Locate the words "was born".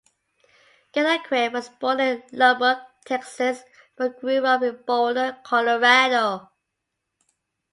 1.53-1.99